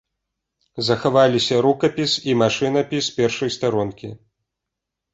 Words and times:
Захаваліся 0.87 1.59
рукапіс 1.67 2.11
і 2.33 2.37
машынапіс 2.41 3.13
першай 3.21 3.49
старонкі. 3.61 4.15